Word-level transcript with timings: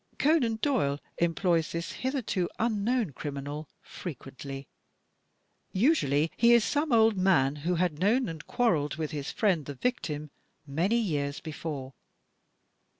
Conan 0.17 0.55
Doyle 0.63 0.99
employs 1.19 1.73
this 1.73 1.91
hitherto 1.91 2.49
unknown 2.57 3.11
criminal 3.11 3.69
frequently. 3.83 4.67
Usually 5.73 6.31
he 6.35 6.53
is 6.53 6.63
some 6.63 6.91
old 6.91 7.17
man 7.17 7.57
who 7.57 7.75
had 7.75 7.99
known 7.99 8.27
and 8.27 8.43
quarreled 8.47 8.95
with 8.95 9.11
his 9.11 9.27
old 9.27 9.35
friend, 9.35 9.65
the 9.67 9.75
victim, 9.75 10.31
many 10.65 10.97
years 10.97 11.39
before. 11.39 11.93